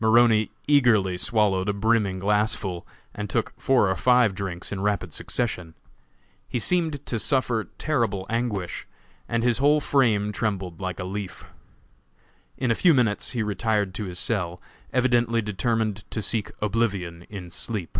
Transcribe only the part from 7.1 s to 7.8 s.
suffer